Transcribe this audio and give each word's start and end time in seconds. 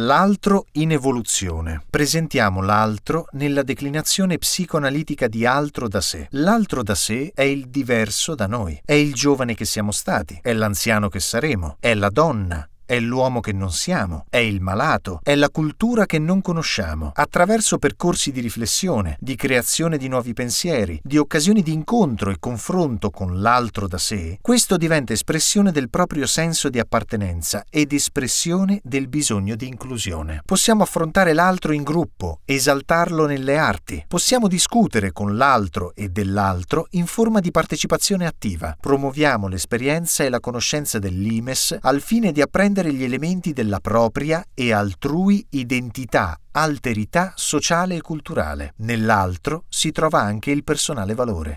L'altro 0.00 0.66
in 0.74 0.92
evoluzione. 0.92 1.82
Presentiamo 1.90 2.62
l'altro 2.62 3.26
nella 3.32 3.64
declinazione 3.64 4.38
psicoanalitica 4.38 5.26
di 5.26 5.44
altro 5.44 5.88
da 5.88 6.00
sé. 6.00 6.28
L'altro 6.32 6.84
da 6.84 6.94
sé 6.94 7.32
è 7.34 7.42
il 7.42 7.66
diverso 7.66 8.36
da 8.36 8.46
noi, 8.46 8.80
è 8.84 8.92
il 8.92 9.12
giovane 9.12 9.56
che 9.56 9.64
siamo 9.64 9.90
stati, 9.90 10.38
è 10.40 10.52
l'anziano 10.52 11.08
che 11.08 11.18
saremo, 11.18 11.78
è 11.80 11.94
la 11.94 12.10
donna, 12.10 12.68
è 12.88 12.98
l'uomo 13.00 13.40
che 13.40 13.52
non 13.52 13.70
siamo, 13.70 14.24
è 14.30 14.38
il 14.38 14.62
malato, 14.62 15.20
è 15.22 15.34
la 15.34 15.50
cultura 15.50 16.06
che 16.06 16.18
non 16.18 16.40
conosciamo. 16.40 17.12
Attraverso 17.14 17.76
percorsi 17.76 18.32
di 18.32 18.40
riflessione, 18.40 19.18
di 19.20 19.36
creazione 19.36 19.98
di 19.98 20.08
nuovi 20.08 20.32
pensieri, 20.32 20.98
di 21.04 21.18
occasioni 21.18 21.60
di 21.60 21.74
incontro 21.74 22.30
e 22.30 22.38
confronto 22.38 23.10
con 23.10 23.42
l'altro 23.42 23.86
da 23.88 23.98
sé, 23.98 24.38
questo 24.40 24.78
diventa 24.78 25.12
espressione 25.12 25.70
del 25.70 25.90
proprio 25.90 26.26
senso 26.26 26.70
di 26.70 26.78
appartenenza 26.78 27.62
ed 27.68 27.92
espressione 27.92 28.80
del 28.82 29.08
bisogno 29.08 29.54
di 29.54 29.68
inclusione. 29.68 30.40
Possiamo 30.46 30.82
affrontare 30.82 31.34
l'altro 31.34 31.74
in 31.74 31.82
gruppo, 31.82 32.40
esaltarlo 32.46 33.26
nelle 33.26 33.58
arti, 33.58 34.02
possiamo 34.08 34.48
discutere 34.48 35.12
con 35.12 35.36
l'altro 35.36 35.92
e 35.94 36.08
dell'altro 36.08 36.86
in 36.92 37.04
forma 37.04 37.40
di 37.40 37.50
partecipazione 37.50 38.24
attiva. 38.24 38.74
Promuoviamo 38.80 39.46
l'esperienza 39.46 40.24
e 40.24 40.30
la 40.30 40.40
conoscenza 40.40 40.98
dell'IMES 40.98 41.76
al 41.82 42.00
fine 42.00 42.32
di 42.32 42.40
apprendere 42.40 42.76
comprendere 42.78 42.92
gli 42.92 43.02
elementi 43.02 43.52
della 43.52 43.80
propria 43.80 44.44
e 44.54 44.72
altrui 44.72 45.44
identità, 45.50 46.38
alterità 46.52 47.32
sociale 47.34 47.96
e 47.96 48.00
culturale. 48.00 48.74
Nell'altro 48.78 49.64
si 49.68 49.90
trova 49.90 50.20
anche 50.20 50.50
il 50.50 50.62
personale 50.64 51.14
valore. 51.14 51.56